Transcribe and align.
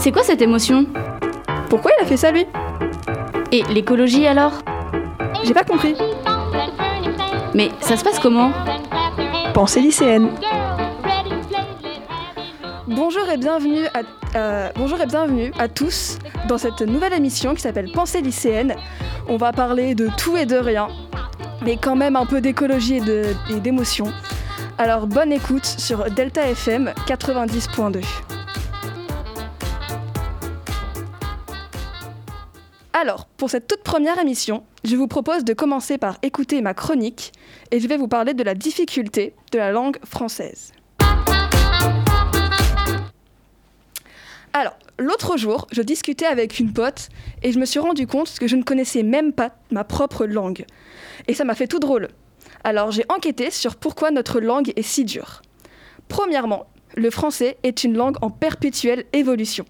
C'est 0.00 0.12
quoi 0.12 0.22
cette 0.22 0.42
émotion? 0.42 0.86
Pourquoi 1.68 1.90
il 1.98 2.02
a 2.02 2.06
fait 2.06 2.16
ça 2.16 2.30
lui? 2.30 2.46
Et 3.52 3.62
l'écologie 3.64 4.26
alors? 4.26 4.52
J'ai 5.44 5.54
pas 5.54 5.64
compris. 5.64 5.94
Mais 7.54 7.70
ça 7.80 7.96
se 7.96 8.04
passe 8.04 8.18
comment? 8.18 8.52
Pensée 9.54 9.80
lycéenne. 9.80 10.30
Bonjour 12.86 13.28
et 13.30 13.36
bienvenue 13.36 13.86
à 13.94 14.00
euh, 14.36 14.68
bonjour 14.76 15.00
et 15.00 15.06
bienvenue 15.06 15.52
à 15.58 15.66
tous 15.68 16.18
dans 16.48 16.58
cette 16.58 16.82
nouvelle 16.82 17.12
émission 17.12 17.54
qui 17.54 17.60
s'appelle 17.60 17.90
Pensée 17.92 18.20
lycéenne. 18.20 18.76
On 19.28 19.36
va 19.36 19.52
parler 19.52 19.94
de 19.96 20.08
tout 20.16 20.36
et 20.36 20.46
de 20.46 20.56
rien, 20.56 20.86
mais 21.64 21.76
quand 21.76 21.96
même 21.96 22.14
un 22.16 22.26
peu 22.26 22.40
d'écologie 22.40 22.96
et 22.96 23.00
de- 23.00 23.34
et 23.50 23.58
d'émotion. 23.60 24.12
Alors 24.78 25.06
bonne 25.08 25.32
écoute 25.32 25.64
sur 25.64 26.04
Delta 26.10 26.46
FM 26.48 26.92
90.2. 27.08 28.02
Alors, 33.00 33.24
pour 33.38 33.48
cette 33.48 33.66
toute 33.66 33.82
première 33.82 34.18
émission, 34.18 34.62
je 34.84 34.94
vous 34.94 35.06
propose 35.08 35.42
de 35.42 35.54
commencer 35.54 35.96
par 35.96 36.18
écouter 36.20 36.60
ma 36.60 36.74
chronique 36.74 37.32
et 37.70 37.80
je 37.80 37.88
vais 37.88 37.96
vous 37.96 38.08
parler 38.08 38.34
de 38.34 38.42
la 38.42 38.54
difficulté 38.54 39.32
de 39.52 39.56
la 39.56 39.72
langue 39.72 39.96
française. 40.04 40.72
Alors, 44.52 44.76
l'autre 44.98 45.38
jour, 45.38 45.66
je 45.72 45.80
discutais 45.80 46.26
avec 46.26 46.58
une 46.58 46.74
pote 46.74 47.08
et 47.42 47.52
je 47.52 47.58
me 47.58 47.64
suis 47.64 47.80
rendu 47.80 48.06
compte 48.06 48.38
que 48.38 48.46
je 48.46 48.56
ne 48.56 48.62
connaissais 48.62 49.02
même 49.02 49.32
pas 49.32 49.52
ma 49.70 49.84
propre 49.84 50.26
langue. 50.26 50.66
Et 51.26 51.32
ça 51.32 51.44
m'a 51.44 51.54
fait 51.54 51.68
tout 51.68 51.78
drôle. 51.78 52.08
Alors, 52.64 52.90
j'ai 52.90 53.06
enquêté 53.08 53.50
sur 53.50 53.76
pourquoi 53.76 54.10
notre 54.10 54.40
langue 54.40 54.74
est 54.76 54.82
si 54.82 55.06
dure. 55.06 55.40
Premièrement, 56.08 56.66
le 56.96 57.08
français 57.08 57.56
est 57.62 57.82
une 57.82 57.96
langue 57.96 58.16
en 58.20 58.28
perpétuelle 58.28 59.06
évolution. 59.14 59.64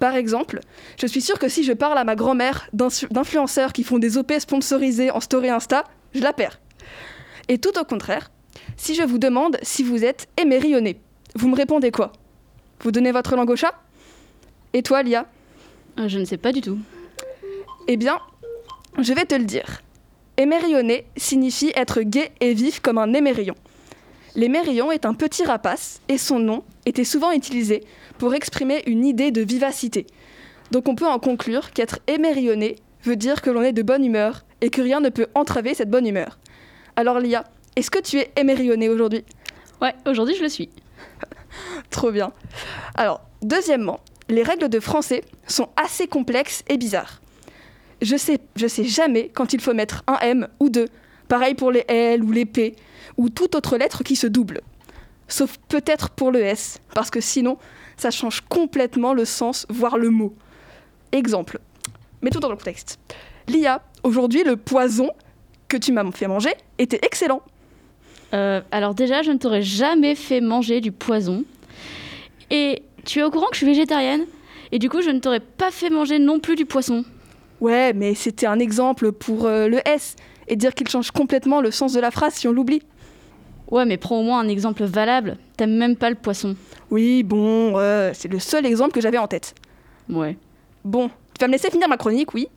Par 0.00 0.16
exemple, 0.16 0.60
je 0.98 1.06
suis 1.06 1.20
sûre 1.20 1.38
que 1.38 1.48
si 1.48 1.62
je 1.62 1.74
parle 1.74 1.98
à 1.98 2.04
ma 2.04 2.16
grand-mère 2.16 2.68
d'influenceurs 2.72 3.72
qui 3.74 3.84
font 3.84 3.98
des 3.98 4.16
OP 4.16 4.32
sponsorisés 4.38 5.10
en 5.10 5.20
story 5.20 5.50
Insta, 5.50 5.84
je 6.14 6.22
la 6.22 6.32
perds. 6.32 6.58
Et 7.48 7.58
tout 7.58 7.78
au 7.78 7.84
contraire, 7.84 8.30
si 8.78 8.94
je 8.94 9.02
vous 9.02 9.18
demande 9.18 9.58
si 9.62 9.82
vous 9.82 10.02
êtes 10.02 10.26
émerillonné, 10.40 10.98
vous 11.34 11.48
me 11.48 11.54
répondez 11.54 11.90
quoi? 11.90 12.12
Vous 12.80 12.92
donnez 12.92 13.12
votre 13.12 13.36
langue 13.36 13.50
au 13.50 13.56
chat? 13.56 13.74
Et 14.72 14.82
toi, 14.82 15.02
Lia? 15.02 15.26
Euh, 15.98 16.08
Je 16.08 16.18
ne 16.18 16.24
sais 16.24 16.38
pas 16.38 16.52
du 16.52 16.62
tout. 16.62 16.78
Eh 17.86 17.98
bien, 17.98 18.18
je 18.98 19.12
vais 19.12 19.26
te 19.26 19.34
le 19.34 19.44
dire. 19.44 19.82
Émerillonné 20.38 21.04
signifie 21.18 21.72
être 21.76 22.00
gai 22.00 22.30
et 22.40 22.54
vif 22.54 22.80
comme 22.80 22.96
un 22.96 23.12
L'émerillon 24.36 24.92
est 24.92 25.06
un 25.06 25.14
petit 25.14 25.44
rapace 25.44 26.00
et 26.08 26.18
son 26.18 26.38
nom 26.38 26.62
était 26.86 27.04
souvent 27.04 27.32
utilisé 27.32 27.84
pour 28.18 28.34
exprimer 28.34 28.82
une 28.86 29.04
idée 29.04 29.30
de 29.30 29.42
vivacité. 29.42 30.06
Donc 30.70 30.88
on 30.88 30.94
peut 30.94 31.06
en 31.06 31.18
conclure 31.18 31.72
qu'être 31.72 31.98
émerillonné 32.06 32.76
veut 33.04 33.16
dire 33.16 33.42
que 33.42 33.50
l'on 33.50 33.62
est 33.62 33.72
de 33.72 33.82
bonne 33.82 34.04
humeur 34.04 34.44
et 34.60 34.70
que 34.70 34.82
rien 34.82 35.00
ne 35.00 35.08
peut 35.08 35.26
entraver 35.34 35.74
cette 35.74 35.90
bonne 35.90 36.06
humeur. 36.06 36.38
Alors 36.96 37.18
Lia, 37.18 37.44
est-ce 37.76 37.90
que 37.90 38.00
tu 38.00 38.18
es 38.18 38.30
émerillonné 38.36 38.88
aujourd'hui? 38.88 39.24
Ouais, 39.80 39.94
aujourd'hui 40.06 40.36
je 40.36 40.42
le 40.42 40.48
suis. 40.48 40.68
Trop 41.90 42.12
bien. 42.12 42.32
Alors, 42.94 43.22
deuxièmement, 43.42 44.00
les 44.28 44.42
règles 44.42 44.68
de 44.68 44.80
français 44.80 45.24
sont 45.46 45.68
assez 45.76 46.06
complexes 46.06 46.62
et 46.68 46.76
bizarres. 46.76 47.20
Je 48.02 48.16
sais, 48.16 48.38
je 48.56 48.66
sais 48.66 48.84
jamais 48.84 49.28
quand 49.28 49.52
il 49.52 49.60
faut 49.60 49.74
mettre 49.74 50.02
un 50.06 50.18
M 50.20 50.48
ou 50.60 50.68
deux. 50.68 50.88
Pareil 51.30 51.54
pour 51.54 51.70
les 51.70 51.84
L 51.86 52.24
ou 52.24 52.32
les 52.32 52.44
P 52.44 52.74
ou 53.16 53.28
toute 53.28 53.54
autre 53.54 53.78
lettre 53.78 54.02
qui 54.02 54.16
se 54.16 54.26
double. 54.26 54.62
Sauf 55.28 55.58
peut-être 55.68 56.10
pour 56.10 56.32
le 56.32 56.40
S, 56.40 56.80
parce 56.92 57.08
que 57.08 57.20
sinon, 57.20 57.56
ça 57.96 58.10
change 58.10 58.40
complètement 58.40 59.14
le 59.14 59.24
sens, 59.24 59.64
voire 59.70 59.96
le 59.96 60.10
mot. 60.10 60.34
Exemple. 61.12 61.60
Mettons 62.20 62.40
dans 62.40 62.50
le 62.50 62.56
contexte. 62.56 62.98
Lia, 63.46 63.80
aujourd'hui, 64.02 64.42
le 64.42 64.56
poison 64.56 65.12
que 65.68 65.76
tu 65.76 65.92
m'as 65.92 66.10
fait 66.10 66.26
manger 66.26 66.50
était 66.78 66.98
excellent. 67.04 67.42
Euh, 68.34 68.60
alors 68.72 68.94
déjà, 68.94 69.22
je 69.22 69.30
ne 69.30 69.38
t'aurais 69.38 69.62
jamais 69.62 70.16
fait 70.16 70.40
manger 70.40 70.80
du 70.80 70.90
poison. 70.90 71.44
Et 72.50 72.82
tu 73.04 73.20
es 73.20 73.22
au 73.22 73.30
courant 73.30 73.46
que 73.46 73.54
je 73.54 73.58
suis 73.58 73.66
végétarienne 73.66 74.26
Et 74.72 74.80
du 74.80 74.90
coup, 74.90 75.00
je 75.00 75.10
ne 75.10 75.20
t'aurais 75.20 75.38
pas 75.38 75.70
fait 75.70 75.90
manger 75.90 76.18
non 76.18 76.40
plus 76.40 76.56
du 76.56 76.66
poisson. 76.66 77.04
Ouais, 77.60 77.92
mais 77.92 78.16
c'était 78.16 78.46
un 78.46 78.58
exemple 78.58 79.12
pour 79.12 79.46
euh, 79.46 79.68
le 79.68 79.78
S 79.86 80.16
et 80.50 80.56
dire 80.56 80.74
qu'il 80.74 80.88
change 80.88 81.12
complètement 81.12 81.62
le 81.62 81.70
sens 81.70 81.94
de 81.94 82.00
la 82.00 82.10
phrase 82.10 82.34
si 82.34 82.48
on 82.48 82.52
l'oublie. 82.52 82.82
Ouais, 83.70 83.86
mais 83.86 83.96
prends 83.96 84.18
au 84.18 84.22
moins 84.22 84.40
un 84.40 84.48
exemple 84.48 84.82
valable. 84.84 85.38
T'aimes 85.56 85.76
même 85.76 85.96
pas 85.96 86.10
le 86.10 86.16
poisson. 86.16 86.56
Oui, 86.90 87.22
bon, 87.22 87.78
euh, 87.78 88.10
c'est 88.12 88.28
le 88.28 88.40
seul 88.40 88.66
exemple 88.66 88.92
que 88.92 89.00
j'avais 89.00 89.16
en 89.16 89.28
tête. 89.28 89.54
Ouais. 90.08 90.36
Bon, 90.84 91.08
tu 91.08 91.40
vas 91.40 91.46
me 91.46 91.52
laisser 91.52 91.70
finir 91.70 91.88
ma 91.88 91.96
chronique, 91.96 92.34
oui? 92.34 92.48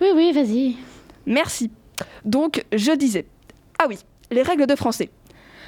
Oui, 0.00 0.08
oui, 0.14 0.32
vas-y. 0.32 0.76
Merci. 1.26 1.70
Donc, 2.24 2.64
je 2.72 2.92
disais. 2.92 3.26
Ah 3.78 3.84
oui, 3.86 3.98
les 4.30 4.42
règles 4.42 4.66
de 4.66 4.74
français. 4.74 5.10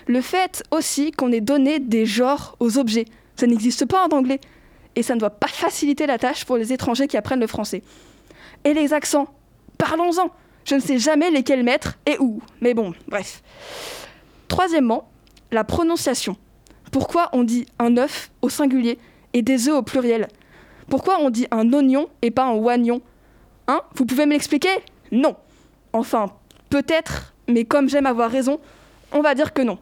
Le 0.06 0.22
fait 0.22 0.64
aussi 0.70 1.12
qu'on 1.12 1.30
ait 1.32 1.42
donné 1.42 1.78
des 1.78 2.06
genres 2.06 2.56
aux 2.60 2.78
objets. 2.78 3.04
Ça 3.36 3.46
n'existe 3.46 3.84
pas 3.84 4.06
en 4.06 4.16
anglais. 4.16 4.40
Et 4.96 5.02
ça 5.02 5.14
ne 5.14 5.20
doit 5.20 5.30
pas 5.30 5.48
faciliter 5.48 6.06
la 6.06 6.18
tâche 6.18 6.46
pour 6.46 6.56
les 6.56 6.72
étrangers 6.72 7.06
qui 7.06 7.18
apprennent 7.18 7.40
le 7.40 7.46
français. 7.46 7.82
Et 8.64 8.72
les 8.72 8.94
accents. 8.94 9.28
Parlons-en. 9.76 10.30
Je 10.64 10.74
ne 10.74 10.80
sais 10.80 10.98
jamais 10.98 11.30
lesquels 11.30 11.62
mettre 11.62 11.98
et 12.06 12.16
où. 12.18 12.40
Mais 12.60 12.74
bon, 12.74 12.94
bref. 13.08 13.42
Troisièmement, 14.48 15.10
la 15.50 15.64
prononciation. 15.64 16.36
Pourquoi 16.90 17.30
on 17.32 17.42
dit 17.42 17.66
un 17.78 17.96
œuf 17.96 18.30
au 18.42 18.48
singulier 18.48 18.98
et 19.32 19.42
des 19.42 19.68
œufs 19.68 19.76
au 19.76 19.82
pluriel? 19.82 20.28
Pourquoi 20.88 21.18
on 21.20 21.30
dit 21.30 21.46
un 21.50 21.72
oignon 21.72 22.08
et 22.20 22.30
pas 22.30 22.44
un 22.44 22.52
oignon? 22.52 23.00
Hein? 23.66 23.80
Vous 23.94 24.04
pouvez 24.04 24.26
me 24.26 24.32
l'expliquer? 24.32 24.68
Non. 25.10 25.36
Enfin, 25.92 26.32
peut-être, 26.68 27.34
mais 27.48 27.64
comme 27.64 27.88
j'aime 27.88 28.06
avoir 28.06 28.30
raison, 28.30 28.60
on 29.12 29.20
va 29.20 29.34
dire 29.34 29.52
que 29.52 29.62
non. 29.62 29.78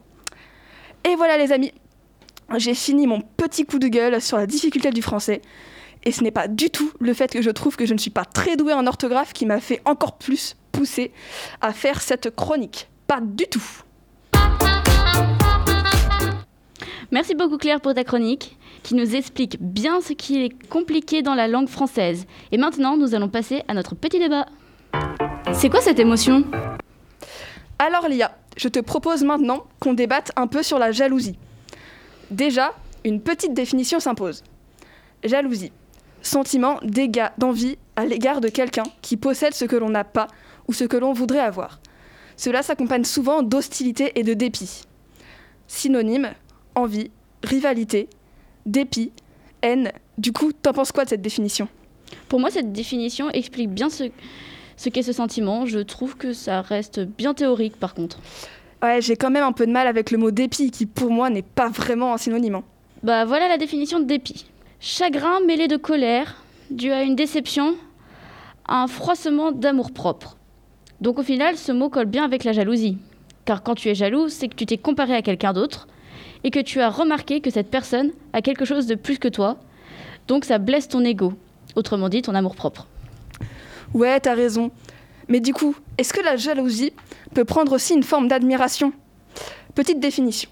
Et 1.05 1.17
voilà 1.17 1.39
les 1.39 1.53
amis, 1.53 1.73
j'ai 2.57 2.75
fini 2.75 3.07
mon 3.07 3.21
petit 3.21 3.65
coup 3.65 3.79
de 3.79 3.89
gueule 3.89 4.21
sur 4.21 4.37
la 4.37 4.47
difficulté 4.47 4.91
du 4.91 5.03
français. 5.03 5.41
Et 6.05 6.13
ce 6.13 6.23
n'est 6.23 6.31
pas 6.31 6.49
du 6.49 6.71
tout 6.71 6.93
le 6.99 7.13
fait 7.13 7.33
que 7.33 7.43
je 7.43 7.51
trouve 7.51 7.77
que 7.77 7.87
je 7.87 7.95
ne 7.95 7.99
suis 7.99 8.11
pas 8.11 8.25
très 8.25 8.57
douée 8.57 8.73
en 8.73 8.87
orthographe 8.87 9.33
qui 9.33 9.47
m'a 9.47 9.61
fait 9.61 9.83
encore 9.85 10.17
plus 10.17 10.57
pousser 10.73 11.13
à 11.61 11.73
faire 11.73 12.01
cette 12.01 12.35
chronique. 12.35 12.89
Pas 13.07 13.21
du 13.21 13.47
tout. 13.47 13.63
Merci 17.11 17.35
beaucoup 17.35 17.59
Claire 17.59 17.81
pour 17.81 17.93
ta 17.93 18.05
chronique, 18.05 18.57
qui 18.85 18.95
nous 18.95 19.17
explique 19.17 19.57
bien 19.61 20.01
ce 20.01 20.13
qui 20.13 20.45
est 20.45 20.69
compliqué 20.69 21.23
dans 21.23 21.35
la 21.35 21.49
langue 21.49 21.69
française. 21.69 22.25
Et 22.53 22.57
maintenant, 22.57 22.97
nous 22.97 23.15
allons 23.15 23.29
passer 23.29 23.63
à 23.67 23.75
notre 23.75 23.97
petit 23.97 24.21
débat. 24.21 24.47
C'est 25.53 25.69
quoi 25.69 25.81
cette 25.81 25.99
émotion? 25.99 26.45
Alors 27.81 28.09
Lia, 28.09 28.37
je 28.57 28.69
te 28.69 28.79
propose 28.79 29.25
maintenant 29.25 29.65
qu'on 29.81 29.95
débatte 29.95 30.31
un 30.37 30.47
peu 30.47 30.63
sur 30.63 30.79
la 30.79 30.93
jalousie. 30.93 31.39
Déjà, 32.31 32.75
une 33.05 33.21
petite 33.21 33.55
définition 33.55 33.99
s'impose. 33.99 34.45
Jalousie. 35.25 35.73
Sentiment 36.23 36.79
d'envie 37.39 37.79
à 37.97 38.05
l'égard 38.05 38.41
de 38.41 38.49
quelqu'un 38.49 38.85
qui 39.03 39.17
possède 39.17 39.55
ce 39.55 39.65
que 39.65 39.77
l'on 39.77 39.89
n'a 39.89 40.05
pas 40.05 40.29
ou 40.71 40.73
ce 40.73 40.85
que 40.85 40.97
l'on 40.97 41.13
voudrait 41.13 41.41
avoir. 41.41 41.81
Cela 42.37 42.63
s'accompagne 42.63 43.03
souvent 43.03 43.43
d'hostilité 43.43 44.13
et 44.15 44.23
de 44.23 44.35
dépit. 44.35 44.83
Synonyme, 45.67 46.31
envie, 46.77 47.11
rivalité, 47.43 48.09
dépit, 48.67 49.11
haine. 49.63 49.91
Du 50.17 50.33
coup, 50.33 50.53
t'en 50.53 50.73
penses 50.73 50.93
quoi 50.93 51.05
de 51.05 51.09
cette 51.09 51.23
définition? 51.23 51.67
Pour 52.29 52.39
moi, 52.39 52.51
cette 52.51 52.73
définition 52.73 53.31
explique 53.31 53.71
bien 53.71 53.91
ce, 53.91 54.05
ce 54.77 54.89
qu'est 54.89 55.03
ce 55.03 55.13
sentiment. 55.13 55.67
Je 55.67 55.81
trouve 55.81 56.17
que 56.17 56.33
ça 56.33 56.61
reste 56.61 57.01
bien 57.01 57.35
théorique 57.35 57.77
par 57.77 57.95
contre. 57.95 58.21
Ouais, 58.81 59.01
j'ai 59.03 59.17
quand 59.17 59.31
même 59.31 59.45
un 59.45 59.53
peu 59.53 59.67
de 59.67 59.73
mal 59.73 59.89
avec 59.89 60.13
le 60.13 60.19
mot 60.19 60.31
dépit 60.31 60.71
qui 60.71 60.87
pour 60.87 61.11
moi 61.11 61.31
n'est 61.31 61.43
pas 61.43 61.69
vraiment 61.69 62.15
un 62.15 62.17
synonyme. 62.17 62.55
hein. 62.55 62.65
Bah 63.03 63.25
voilà 63.25 63.49
la 63.49 63.59
définition 63.59 63.99
de 63.99 64.05
dépit. 64.05 64.47
Chagrin 64.79 65.41
mêlé 65.47 65.67
de 65.67 65.77
colère, 65.77 66.45
dû 66.71 66.93
à 66.93 67.03
une 67.03 67.17
déception, 67.17 67.75
à 68.67 68.83
un 68.83 68.87
froissement 68.87 69.51
d'amour-propre. 69.53 70.37
Donc 71.01 71.19
au 71.19 71.23
final, 71.23 71.57
ce 71.57 71.73
mot 71.73 71.89
colle 71.89 72.07
bien 72.07 72.25
avec 72.25 72.45
la 72.45 72.53
jalousie. 72.53 72.99
Car 73.45 73.63
quand 73.63 73.75
tu 73.75 73.89
es 73.89 73.95
jaloux, 73.95 74.29
c'est 74.29 74.49
que 74.49 74.55
tu 74.55 74.67
t'es 74.67 74.77
comparé 74.77 75.15
à 75.15 75.23
quelqu'un 75.23 75.53
d'autre 75.53 75.89
et 76.45 76.51
que 76.51 76.61
tu 76.61 76.81
as 76.81 76.91
remarqué 76.91 77.41
que 77.41 77.51
cette 77.51 77.71
personne 77.71 78.11
a 78.33 78.43
quelque 78.43 78.65
chose 78.65 78.87
de 78.87 78.95
plus 78.95 79.19
que 79.19 79.29
toi. 79.29 79.57
Donc 80.29 80.45
ça 80.45 80.59
blesse 80.59 80.89
ton 80.89 81.05
ego, 81.05 81.35
autrement 81.75 82.09
dit 82.09 82.23
ton 82.23 82.35
amour-propre. 82.35 82.87
Ouais, 83.95 84.21
t'as 84.21 84.35
raison. 84.35 84.71
Mais 85.29 85.41
du 85.41 85.53
coup, 85.53 85.75
est-ce 85.99 86.13
que 86.13 86.21
la 86.21 86.37
jalousie 86.37 86.93
peut 87.35 87.45
prendre 87.45 87.73
aussi 87.73 87.95
une 87.95 88.03
forme 88.03 88.29
d'admiration? 88.29 88.93
Petite 89.75 90.01
définition. 90.01 90.51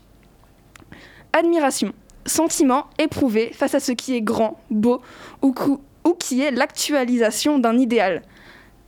Admiration, 1.33 1.93
sentiment 2.27 2.87
éprouvé 2.99 3.51
face 3.53 3.75
à 3.75 3.81
ce 3.81 3.93
qui 3.93 4.15
est 4.15 4.23
grand, 4.23 4.61
beau 4.71 5.03
ou, 5.43 5.55
ou 6.05 6.15
qui 6.15 6.43
est 6.43 6.51
l'actualisation 6.51 7.59
d'un 7.59 7.79
idéal. 7.79 8.23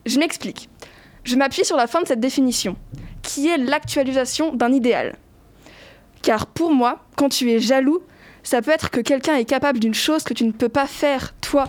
Je 0.07 0.19
m'explique. 0.19 0.69
Je 1.25 1.37
m'appuie 1.37 1.65
sur 1.65 1.77
la 1.77 1.87
fin 1.87 2.03
de 2.03 2.07
cette 2.07 2.21
définition, 2.21 2.77
qui 3.23 3.49
est 3.49 3.59
l'actualisation 3.59 4.55
d'un 4.55 4.73
idéal. 4.73 5.17
Car 6.23 6.47
pour 6.47 6.73
moi, 6.73 7.05
quand 7.17 7.29
tu 7.29 7.51
es 7.51 7.61
jaloux, 7.61 8.03
Ça 8.43 8.63
peut 8.63 8.71
être 8.71 8.91
que 8.91 9.01
quelqu'un 9.01 9.37
est 9.37 9.45
capable 9.45 9.79
d'une 9.79 9.95
chose 9.95 10.25
que 10.25 10.35
tu 10.35 10.45
ne 10.45 10.53
peux 10.53 10.69
pas 10.69 10.87
faire, 10.87 11.35
toi. 11.41 11.69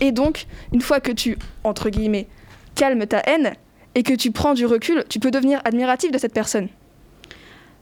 Et 0.00 0.12
donc, 0.12 0.46
une 0.72 0.80
fois 0.80 1.00
que 1.00 1.12
tu, 1.12 1.38
entre 1.64 1.90
guillemets, 1.90 2.28
calmes 2.74 3.06
ta 3.06 3.18
haine 3.20 3.54
et 3.94 4.02
que 4.02 4.14
tu 4.14 4.30
prends 4.30 4.54
du 4.54 4.66
recul, 4.66 5.04
tu 5.08 5.20
peux 5.20 5.30
devenir 5.30 5.60
admiratif 5.64 6.10
de 6.10 6.18
cette 6.18 6.34
personne. 6.34 6.68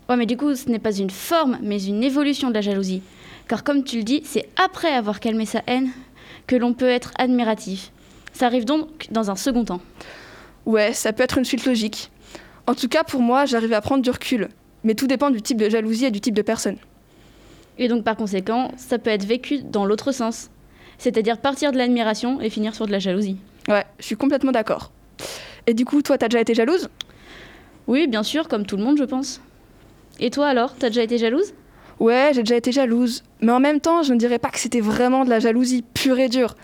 Ouais, 0.09 0.17
mais 0.17 0.27
du 0.27 0.37
coup, 0.37 0.55
ce 0.55 0.69
n'est 0.69 0.79
pas 0.79 0.97
une 0.97 1.11
forme, 1.11 1.59
mais 1.63 1.83
une 1.83 2.05
évolution 2.05 2.49
de 2.49 2.55
la 2.55 2.61
jalousie. 2.61 3.03
Car 3.49 3.65
comme 3.65 3.85
tu 3.85 3.99
le 3.99 4.03
dis, 4.03 4.23
c'est 4.25 4.49
après 4.57 4.93
avoir 4.93 5.21
calmé 5.21 5.47
sa 5.47 5.63
haine 5.67 5.91
que 6.47 6.57
l'on 6.57 6.75
peut 6.75 6.89
être 6.89 7.13
admiratif. 7.19 7.91
Ça 8.33 8.47
arrive 8.47 8.65
donc 8.65 9.07
dans 9.11 9.31
un 9.31 9.37
second 9.37 9.65
temps. 9.65 9.81
Ouais, 10.67 10.93
ça 10.93 11.13
peut 11.13 11.23
être 11.23 11.39
une 11.39 11.45
suite 11.45 11.65
logique. 11.65 12.11
En 12.67 12.75
tout 12.75 12.89
cas, 12.89 13.05
pour 13.05 13.23
moi, 13.23 13.47
j'arrive 13.47 13.73
à 13.73 13.81
prendre 13.81 14.03
du 14.03 14.11
recul. 14.11 14.49
Mais 14.83 14.95
tout 14.95 15.07
dépend 15.07 15.31
du 15.31 15.41
type 15.41 15.59
de 15.59 15.71
jalousie 15.71 16.05
et 16.05 16.11
du 16.11 16.21
type 16.21 16.35
de 16.35 16.43
personne. 16.43 16.77
Et 17.79 17.89
donc 17.89 18.05
par 18.05 18.17
conséquent, 18.17 18.73
ça 18.77 18.99
peut 18.99 19.11
être 19.11 19.25
vécu 19.25 19.63
dans 19.63 19.85
l'autre 19.85 20.13
sens. 20.13 20.51
C'est-à-dire 20.99 21.39
partir 21.39 21.73
de 21.73 21.77
l'admiration 21.77 22.41
et 22.41 22.51
finir 22.51 22.75
sur 22.75 22.87
de 22.87 22.93
la 22.93 22.99
jalousie. 22.99 23.37
Ouais, 23.69 23.85
je 23.99 24.07
suis 24.07 24.17
complètement 24.17 24.53
d'accord. 24.53 24.93
Et 25.67 25.75
du 25.75 25.85
coup, 25.85 26.03
toi, 26.03 26.19
t'as 26.19 26.29
déjà 26.29 26.41
été 26.41 26.55
jalouse? 26.55 26.89
Oui, 27.87 28.07
bien 28.07 28.23
sûr, 28.23 28.49
comme 28.49 28.67
tout 28.67 28.77
le 28.77 28.83
monde, 28.83 28.99
je 28.99 29.05
pense. 29.05 29.41
Et 30.19 30.31
toi 30.31 30.47
alors, 30.47 30.75
t'as 30.75 30.89
déjà 30.89 31.03
été 31.03 31.19
jalouse? 31.19 31.53
Ouais, 32.01 32.31
j'ai 32.33 32.43
déjà 32.43 32.57
été 32.57 32.73
jalouse. 32.73 33.23
Mais 33.41 33.53
en 33.53 33.61
même 33.61 33.81
temps, 33.81 34.03
je 34.03 34.13
ne 34.13 34.19
dirais 34.19 34.39
pas 34.39 34.51
que 34.51 34.59
c'était 34.59 34.81
vraiment 34.81 35.25
de 35.25 35.31
la 35.31 35.41
jalousie 35.41 35.83
pure 35.83 36.19
et 36.19 36.29
dure. 36.29 36.57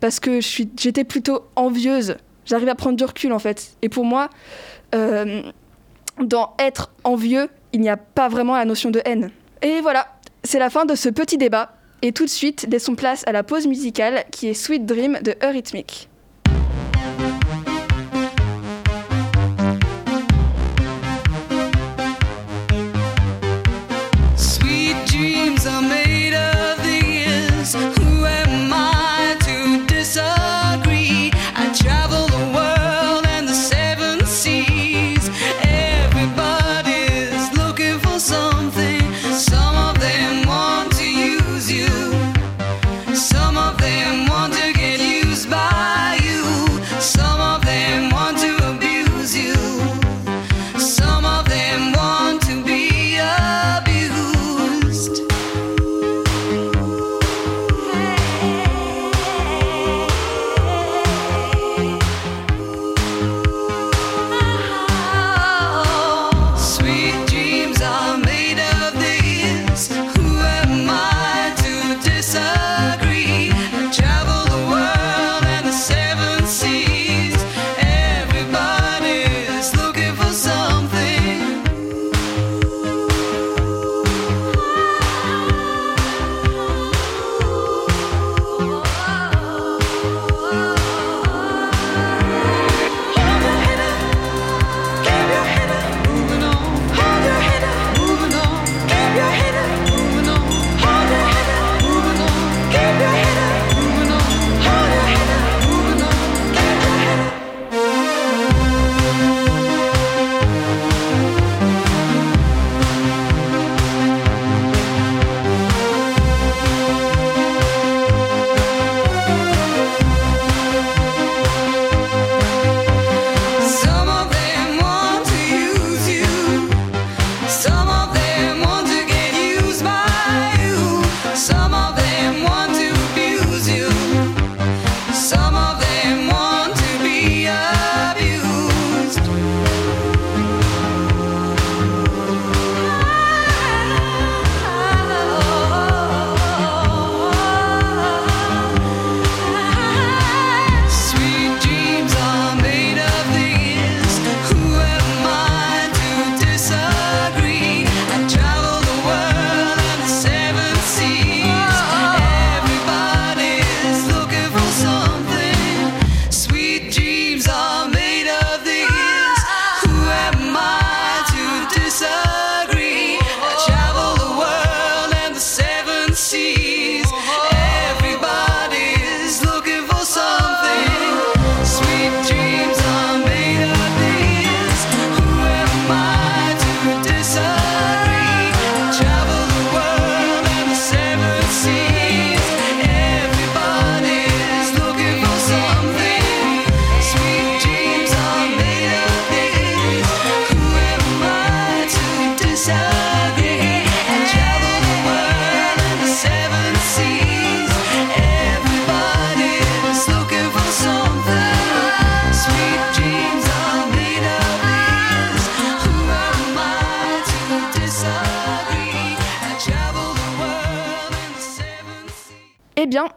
Parce 0.00 0.20
que 0.20 0.40
j'étais 0.40 1.04
plutôt 1.04 1.42
envieuse. 1.56 2.16
J'arrive 2.44 2.68
à 2.68 2.74
prendre 2.74 2.96
du 2.96 3.04
recul, 3.04 3.32
en 3.32 3.38
fait. 3.38 3.72
Et 3.82 3.88
pour 3.88 4.04
moi, 4.04 4.30
euh, 4.94 5.42
dans 6.18 6.54
être 6.58 6.90
envieux, 7.04 7.48
il 7.72 7.80
n'y 7.80 7.88
a 7.88 7.96
pas 7.96 8.28
vraiment 8.28 8.56
la 8.56 8.64
notion 8.64 8.90
de 8.90 9.00
haine. 9.04 9.30
Et 9.62 9.80
voilà, 9.80 10.08
c'est 10.42 10.58
la 10.58 10.70
fin 10.70 10.84
de 10.84 10.94
ce 10.94 11.08
petit 11.08 11.38
débat. 11.38 11.72
Et 12.02 12.12
tout 12.12 12.24
de 12.24 12.30
suite, 12.30 12.66
laissons 12.70 12.94
place 12.94 13.24
à 13.26 13.32
la 13.32 13.42
pause 13.42 13.66
musicale 13.66 14.24
qui 14.30 14.48
est 14.48 14.54
Sweet 14.54 14.84
Dream 14.84 15.18
de 15.22 15.34
Eurythmic. 15.42 16.08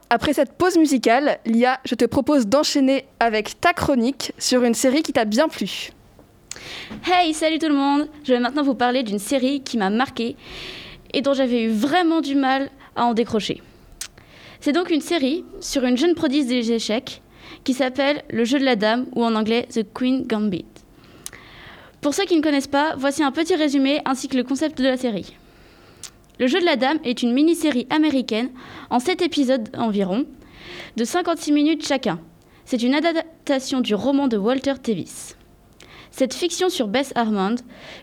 Après 0.10 0.34
cette 0.34 0.54
pause 0.54 0.78
musicale, 0.78 1.40
Lia, 1.46 1.80
je 1.86 1.96
te 1.96 2.06
propose 2.06 2.48
d'enchaîner 2.48 3.06
avec 3.20 3.60
ta 3.60 3.74
chronique 3.74 4.34
sur 4.38 4.64
une 4.64 4.74
série 4.74 5.04
qui 5.04 5.14
t'a 5.14 5.26
bien 5.26 5.48
plu. 5.48 5.90
Hey, 7.06 7.34
salut 7.34 7.60
tout 7.60 7.68
le 7.68 7.76
monde 7.76 8.08
Je 8.24 8.34
vais 8.34 8.40
maintenant 8.40 8.64
vous 8.64 8.74
parler 8.74 9.04
d'une 9.04 9.20
série 9.20 9.62
qui 9.62 9.78
m'a 9.78 9.90
marquée 9.90 10.36
et 11.14 11.22
dont 11.22 11.34
j'avais 11.34 11.64
eu 11.64 11.70
vraiment 11.70 12.22
du 12.22 12.36
mal 12.36 12.70
à 12.96 13.06
en 13.06 13.14
décrocher. 13.14 13.62
C'est 14.60 14.72
donc 14.72 14.90
une 14.90 15.02
série 15.02 15.46
sur 15.60 15.84
une 15.84 15.98
jeune 15.98 16.16
prodige 16.16 16.46
des 16.46 16.72
échecs 16.72 17.22
qui 17.64 17.74
s'appelle 17.74 18.24
Le 18.30 18.44
jeu 18.44 18.60
de 18.60 18.66
la 18.66 18.76
dame 18.76 19.06
ou 19.16 19.24
en 19.24 19.36
anglais 19.36 19.68
The 19.72 19.86
Queen 19.94 20.26
Gambit. 20.26 20.66
Pour 22.02 22.14
ceux 22.14 22.26
qui 22.26 22.36
ne 22.36 22.42
connaissent 22.42 22.68
pas, 22.68 22.96
voici 22.98 23.24
un 23.24 23.32
petit 23.32 23.56
résumé 23.56 24.02
ainsi 24.06 24.28
que 24.28 24.38
le 24.38 24.44
concept 24.44 24.78
de 24.80 24.86
la 24.86 24.98
série. 24.98 25.36
Le 26.40 26.46
jeu 26.46 26.60
de 26.60 26.66
la 26.66 26.76
dame 26.76 27.00
est 27.04 27.24
une 27.24 27.34
mini-série 27.34 27.88
américaine 27.90 28.52
en 28.92 29.00
7 29.00 29.24
épisodes 29.24 29.70
environ, 29.76 30.26
de 30.96 31.04
56 31.04 31.52
minutes 31.52 31.88
chacun. 31.88 32.20
C'est 32.66 32.84
une 32.84 32.94
adaptation 32.94 33.82
du 33.82 33.96
roman 33.96 34.28
de 34.28 34.38
Walter 34.38 34.76
Tevis. 34.82 35.36
Cette 36.12 36.36
fiction 36.36 36.70
sur 36.70 36.88
Bess 36.88 37.12
Harmond, 37.16 37.56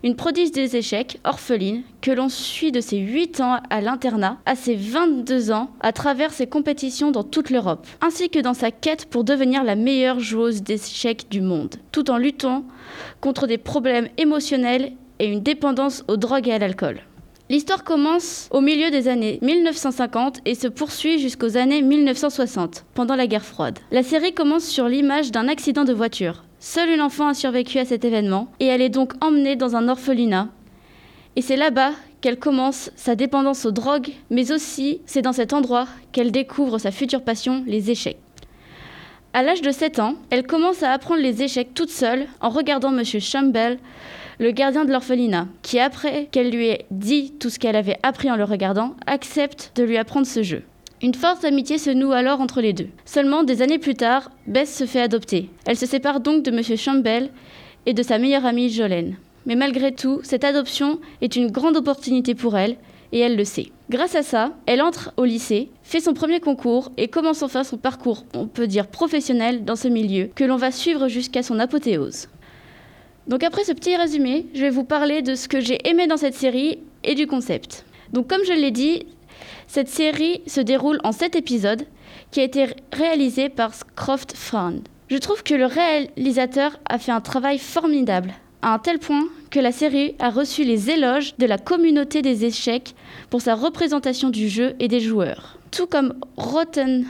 une 0.03 0.17
prodige 0.17 0.51
des 0.51 0.77
échecs, 0.77 1.19
orpheline, 1.25 1.83
que 2.01 2.11
l'on 2.11 2.29
suit 2.29 2.73
de 2.73 2.81
ses 2.81 2.99
8 2.99 3.41
ans 3.41 3.61
à 3.71 3.81
l'internat 3.81 4.39
à 4.47 4.57
ses 4.57 4.75
22 4.75 5.53
ans 5.53 5.71
à 5.81 5.93
travers 5.93 6.33
ses 6.33 6.47
compétitions 6.49 7.13
dans 7.13 7.25
toute 7.25 7.51
l'Europe, 7.51 7.87
ainsi 8.01 8.31
que 8.31 8.41
dans 8.41 8.55
sa 8.55 8.73
quête 8.73 9.07
pour 9.07 9.23
devenir 9.23 9.63
la 9.63 9.77
meilleure 9.77 10.19
joueuse 10.19 10.63
d'échecs 10.63 11.27
du 11.31 11.41
monde, 11.41 11.77
tout 11.93 12.11
en 12.11 12.19
luttant 12.19 12.65
contre 13.21 13.47
des 13.47 13.59
problèmes 13.59 14.09
émotionnels 14.17 14.93
et 15.21 15.27
une 15.27 15.43
dépendance 15.43 16.05
aux 16.09 16.17
drogues 16.17 16.49
et 16.49 16.53
à 16.53 16.59
l'alcool. 16.59 17.01
L'histoire 17.51 17.85
commence 17.85 18.49
au 18.53 18.63
milieu 18.63 18.91
des 18.91 19.07
années 19.07 19.39
1950 19.43 20.41
et 20.47 20.55
se 20.55 20.67
poursuit 20.67 21.19
jusqu'aux 21.19 21.59
années 21.59 21.83
1960, 21.83 22.87
pendant 22.95 23.17
la 23.17 23.27
guerre 23.27 23.45
froide. 23.45 23.79
La 23.91 24.03
série 24.03 24.33
commence 24.33 24.65
sur 24.65 24.89
l'image 24.89 25.31
d'un 25.31 25.49
accident 25.49 25.85
de 25.85 25.93
voiture. 25.93 26.45
Seule 26.59 26.89
une 26.89 27.03
enfant 27.03 27.27
a 27.27 27.35
survécu 27.35 27.79
à 27.79 27.85
cet 27.85 28.07
événement 28.07 28.49
et 28.61 28.67
elle 28.67 28.81
est 28.81 28.89
donc 28.89 29.13
emmenée 29.23 29.57
dans 29.57 29.77
un 29.77 29.89
orphelinat. 29.89 30.49
Et 31.37 31.43
c'est 31.43 31.57
là-bas 31.57 31.91
qu'elle 32.23 32.39
commence 32.39 32.91
sa 32.97 33.15
dépendance 33.15 33.67
aux 33.67 33.73
drogues, 33.73 34.13
mais 34.31 34.51
aussi 34.51 35.03
c'est 35.05 35.21
dans 35.21 35.35
cet 35.35 35.53
endroit 35.53 35.87
qu'elle 36.13 36.33
découvre 36.33 36.79
sa 36.79 36.93
future 36.93 37.21
passion, 37.21 37.63
les 37.67 37.91
échecs. 37.91 38.21
À 39.35 39.43
l'âge 39.43 39.61
de 39.61 39.71
7 39.71 39.99
ans, 39.99 40.15
elle 40.31 40.47
commence 40.47 40.83
à 40.83 40.93
apprendre 40.93 41.21
les 41.21 41.43
échecs 41.43 41.75
toute 41.75 41.91
seule 41.91 42.27
en 42.41 42.49
regardant 42.49 42.91
Monsieur 42.91 43.21
Shumbell, 43.21 43.79
le 44.39 44.51
gardien 44.51 44.85
de 44.85 44.93
l'orphelinat, 44.93 45.49
qui 45.63 45.79
après 45.79 46.29
qu'elle 46.31 46.51
lui 46.51 46.69
ait 46.69 46.87
dit 46.91 47.33
tout 47.39 47.51
ce 47.51 47.59
qu'elle 47.59 47.77
avait 47.77 47.99
appris 48.03 48.31
en 48.31 48.37
le 48.37 48.45
regardant, 48.45 48.95
accepte 49.07 49.73
de 49.77 49.85
lui 49.85 49.97
apprendre 49.97 50.27
ce 50.27 50.43
jeu. 50.43 50.63
Une 51.03 51.15
forte 51.15 51.45
amitié 51.45 51.79
se 51.79 51.91
noue 51.91 52.13
alors 52.13 52.41
entre 52.41 52.61
les 52.61 52.73
deux. 52.73 52.89
Seulement 53.05 53.45
des 53.45 53.63
années 53.63 53.79
plus 53.79 53.95
tard, 53.95 54.31
Bess 54.47 54.75
se 54.75 54.87
fait 54.87 55.01
adopter. 55.01 55.51
Elle 55.67 55.77
se 55.77 55.87
sépare 55.87 56.21
donc 56.21 56.43
de 56.43 56.51
Monsieur 56.51 56.77
Shumbell 56.77 57.31
et 57.87 57.93
de 57.93 58.03
sa 58.03 58.19
meilleure 58.19 58.47
amie 58.47 58.71
Jolene. 58.71 59.17
Mais 59.47 59.57
malgré 59.57 59.93
tout, 59.93 60.21
cette 60.23 60.45
adoption 60.45 61.01
est 61.21 61.37
une 61.37 61.51
grande 61.51 61.77
opportunité 61.77 62.35
pour 62.35 62.57
elle 62.57 62.77
et 63.13 63.19
elle 63.19 63.37
le 63.37 63.45
sait. 63.45 63.71
Grâce 63.91 64.15
à 64.15 64.23
ça, 64.23 64.53
elle 64.65 64.81
entre 64.81 65.13
au 65.19 65.25
lycée, 65.25 65.69
fait 65.83 66.01
son 66.01 66.15
premier 66.15 66.41
concours 66.41 66.91
et 66.97 67.09
commence 67.09 67.43
enfin 67.43 67.65
son 67.65 67.77
parcours, 67.77 68.25
on 68.35 68.47
peut 68.47 68.67
dire 68.67 68.87
professionnel, 68.87 69.65
dans 69.65 69.77
ce 69.77 69.89
milieu, 69.89 70.31
que 70.35 70.45
l'on 70.45 70.57
va 70.57 70.71
suivre 70.71 71.09
jusqu'à 71.09 71.43
son 71.43 71.59
apothéose. 71.59 72.29
Donc 73.27 73.43
après 73.43 73.65
ce 73.65 73.73
petit 73.73 73.97
résumé, 73.97 74.47
je 74.55 74.61
vais 74.61 74.71
vous 74.71 74.85
parler 74.85 75.23
de 75.23 75.35
ce 75.35 75.49
que 75.49 75.61
j'ai 75.61 75.89
aimé 75.89 76.07
dans 76.07 76.19
cette 76.19 76.35
série 76.35 76.79
et 77.05 77.15
du 77.15 77.27
concept. 77.27 77.87
Donc 78.13 78.29
comme 78.29 78.45
je 78.45 78.53
l'ai 78.53 78.71
dit, 78.71 79.07
cette 79.67 79.89
série 79.89 80.43
se 80.47 80.61
déroule 80.61 81.01
en 81.05 81.13
7 81.13 81.35
épisodes 81.37 81.85
qui 82.31 82.41
a 82.41 82.45
été 82.45 82.67
réalisé 82.93 83.49
par 83.49 83.75
Scroft 83.75 84.37
Frown. 84.37 84.83
Je 85.09 85.17
trouve 85.17 85.43
que 85.43 85.55
le 85.55 85.67
réalisateur 85.67 86.79
a 86.87 86.99
fait 86.99 87.13
un 87.13 87.21
travail 87.21 87.59
formidable, 87.59 88.33
à 88.63 88.75
un 88.75 88.79
tel 88.79 88.99
point 88.99 89.27
que 89.51 89.61
la 89.61 89.73
série 89.73 90.15
a 90.19 90.31
reçu 90.31 90.65
les 90.65 90.91
éloges 90.91 91.35
de 91.39 91.47
la 91.47 91.59
communauté 91.59 92.23
des 92.23 92.45
échecs 92.45 92.95
pour 93.31 93.41
sa 93.41 93.55
représentation 93.55 94.31
du 94.31 94.49
jeu 94.49 94.75
et 94.81 94.89
des 94.89 95.01
joueurs. 95.01 95.59
Tout 95.71 95.87
comme 95.87 96.15
Rotten 96.37 97.07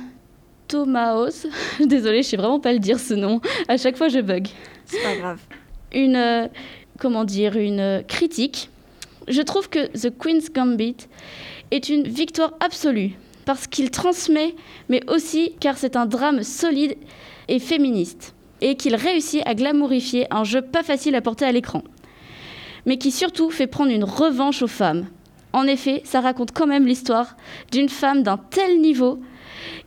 Tomatoes, 0.68 1.48
désolée, 1.80 2.22
je 2.22 2.28
sais 2.28 2.36
vraiment 2.36 2.60
pas 2.60 2.72
le 2.72 2.78
dire 2.78 3.00
ce 3.00 3.14
nom, 3.14 3.40
à 3.68 3.76
chaque 3.76 3.96
fois 3.96 4.08
je 4.08 4.20
bug 4.20 4.46
C'est 4.86 5.02
pas 5.02 5.16
grave. 5.16 5.40
Une, 5.94 6.16
euh, 6.16 6.48
comment 6.98 7.24
dire, 7.24 7.56
une 7.56 7.80
euh, 7.80 8.02
critique, 8.02 8.70
je 9.28 9.42
trouve 9.42 9.68
que 9.68 9.86
The 9.96 10.16
Queen's 10.16 10.52
Gambit 10.52 10.96
est 11.70 11.88
une 11.88 12.06
victoire 12.06 12.54
absolue 12.60 13.12
parce 13.44 13.66
qu'il 13.66 13.90
transmet, 13.90 14.54
mais 14.88 15.02
aussi 15.10 15.54
car 15.60 15.78
c'est 15.78 15.96
un 15.96 16.06
drame 16.06 16.42
solide 16.42 16.96
et 17.48 17.58
féministe 17.58 18.34
et 18.60 18.76
qu'il 18.76 18.94
réussit 18.94 19.42
à 19.46 19.54
glamourifier 19.54 20.26
un 20.30 20.44
jeu 20.44 20.62
pas 20.62 20.82
facile 20.82 21.14
à 21.14 21.20
porter 21.20 21.44
à 21.44 21.52
l'écran, 21.52 21.82
mais 22.86 22.96
qui 22.98 23.10
surtout 23.10 23.50
fait 23.50 23.66
prendre 23.66 23.92
une 23.92 24.04
revanche 24.04 24.62
aux 24.62 24.68
femmes. 24.68 25.06
En 25.52 25.66
effet, 25.66 26.02
ça 26.04 26.20
raconte 26.20 26.52
quand 26.52 26.66
même 26.66 26.86
l'histoire 26.86 27.36
d'une 27.70 27.88
femme 27.88 28.22
d'un 28.22 28.38
tel 28.38 28.80
niveau 28.80 29.20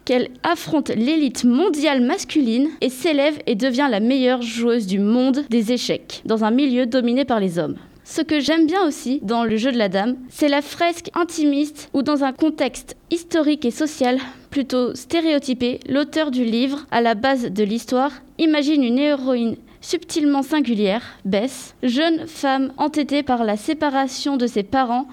qu'elle 0.06 0.30
affronte 0.44 0.90
l'élite 0.90 1.44
mondiale 1.44 2.02
masculine 2.02 2.70
et 2.82 2.90
s'élève 2.90 3.40
et 3.46 3.56
devient 3.56 3.88
la 3.90 4.00
meilleure 4.00 4.42
joueuse 4.42 4.88
du 4.88 5.00
monde 5.00 5.46
des 5.50 5.72
échecs, 5.72 6.22
dans 6.26 6.44
un 6.44 6.52
milieu 6.52 6.86
dominé 6.86 7.26
par 7.26 7.40
les 7.40 7.60
hommes. 7.60 7.78
Ce 8.10 8.22
que 8.22 8.40
j'aime 8.40 8.68
bien 8.68 8.88
aussi 8.88 9.20
dans 9.22 9.44
le 9.44 9.58
jeu 9.58 9.72
de 9.74 9.78
la 9.78 9.90
dame, 9.90 10.16
c'est 10.30 10.48
la 10.48 10.62
fresque 10.62 11.10
intimiste 11.14 11.90
où 11.94 12.04
dans 12.04 12.24
un 12.24 12.32
contexte 12.32 12.96
historique 13.12 13.66
et 13.66 13.72
social 13.72 14.18
plutôt 14.50 14.96
stéréotypé, 14.96 15.82
l'auteur 15.90 16.32
du 16.32 16.46
livre, 16.46 16.86
à 16.90 17.02
la 17.02 17.16
base 17.16 17.52
de 17.52 17.64
l'histoire, 17.66 18.12
imagine 18.38 18.84
une 18.84 18.98
héroïne 18.98 19.58
subtilement 19.82 20.42
singulière, 20.42 21.04
Bess, 21.26 21.76
jeune 21.84 22.28
femme 22.28 22.72
entêtée 22.78 23.24
par 23.24 23.44
la 23.44 23.58
séparation 23.58 24.38
de 24.38 24.48
ses 24.48 24.64
parents 24.64 25.08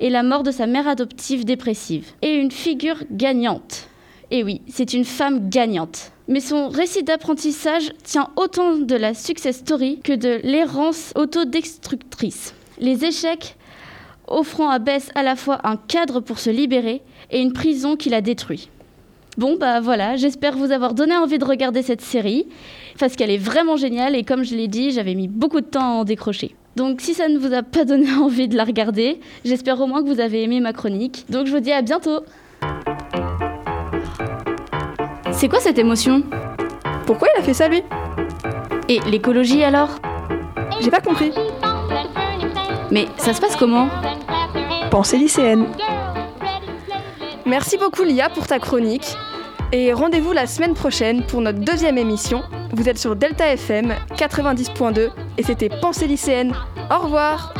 et 0.00 0.10
la 0.10 0.22
mort 0.22 0.42
de 0.42 0.50
sa 0.50 0.66
mère 0.66 0.88
adoptive 0.88 1.44
dépressive, 1.44 2.12
et 2.20 2.34
une 2.34 2.50
figure 2.50 3.02
gagnante. 3.10 3.89
Et 4.30 4.44
oui, 4.44 4.62
c'est 4.68 4.94
une 4.94 5.04
femme 5.04 5.48
gagnante. 5.48 6.12
Mais 6.28 6.40
son 6.40 6.68
récit 6.68 7.02
d'apprentissage 7.02 7.90
tient 8.04 8.28
autant 8.36 8.76
de 8.76 8.94
la 8.94 9.14
success 9.14 9.58
story 9.58 9.98
que 10.02 10.12
de 10.12 10.40
l'errance 10.44 11.12
autodestructrice. 11.16 12.54
Les 12.78 13.04
échecs 13.04 13.56
offrant 14.28 14.70
à 14.70 14.78
Bess 14.78 15.10
à 15.16 15.24
la 15.24 15.34
fois 15.34 15.60
un 15.64 15.76
cadre 15.76 16.20
pour 16.20 16.38
se 16.38 16.50
libérer 16.50 17.02
et 17.32 17.40
une 17.40 17.52
prison 17.52 17.96
qui 17.96 18.08
la 18.08 18.20
détruit. 18.20 18.68
Bon 19.36 19.56
bah 19.56 19.80
voilà, 19.80 20.16
j'espère 20.16 20.56
vous 20.56 20.70
avoir 20.70 20.94
donné 20.94 21.16
envie 21.16 21.38
de 21.38 21.44
regarder 21.44 21.82
cette 21.82 22.00
série 22.00 22.46
parce 22.98 23.16
qu'elle 23.16 23.30
est 23.30 23.38
vraiment 23.38 23.76
géniale 23.76 24.14
et 24.14 24.22
comme 24.22 24.44
je 24.44 24.54
l'ai 24.54 24.68
dit, 24.68 24.92
j'avais 24.92 25.14
mis 25.14 25.28
beaucoup 25.28 25.60
de 25.60 25.66
temps 25.66 25.80
à 25.80 26.00
en 26.00 26.04
décrocher. 26.04 26.54
Donc 26.76 27.00
si 27.00 27.14
ça 27.14 27.28
ne 27.28 27.38
vous 27.38 27.52
a 27.52 27.64
pas 27.64 27.84
donné 27.84 28.12
envie 28.20 28.46
de 28.46 28.56
la 28.56 28.64
regarder, 28.64 29.18
j'espère 29.44 29.80
au 29.80 29.88
moins 29.88 30.02
que 30.04 30.08
vous 30.08 30.20
avez 30.20 30.44
aimé 30.44 30.60
ma 30.60 30.72
chronique. 30.72 31.24
Donc 31.28 31.46
je 31.46 31.52
vous 31.52 31.60
dis 31.60 31.72
à 31.72 31.82
bientôt. 31.82 32.20
C'est 35.40 35.48
quoi 35.48 35.58
cette 35.58 35.78
émotion 35.78 36.22
Pourquoi 37.06 37.28
il 37.34 37.40
a 37.40 37.42
fait 37.42 37.54
ça 37.54 37.66
lui 37.66 37.82
Et 38.90 39.00
l'écologie 39.06 39.64
alors 39.64 39.88
J'ai 40.82 40.90
pas 40.90 41.00
compris. 41.00 41.32
Mais 42.90 43.06
ça 43.16 43.32
se 43.32 43.40
passe 43.40 43.56
comment 43.56 43.88
Pensée 44.90 45.16
lycéenne. 45.16 45.64
Merci 47.46 47.78
beaucoup 47.78 48.02
Lia 48.02 48.28
pour 48.28 48.46
ta 48.46 48.58
chronique. 48.58 49.16
Et 49.72 49.94
rendez-vous 49.94 50.32
la 50.32 50.46
semaine 50.46 50.74
prochaine 50.74 51.24
pour 51.24 51.40
notre 51.40 51.60
deuxième 51.60 51.96
émission. 51.96 52.42
Vous 52.74 52.90
êtes 52.90 52.98
sur 52.98 53.16
Delta 53.16 53.50
FM 53.50 53.94
90.2 54.16 55.08
et 55.38 55.42
c'était 55.42 55.70
Pensée 55.70 56.06
lycéenne. 56.06 56.54
Au 56.90 56.98
revoir 56.98 57.54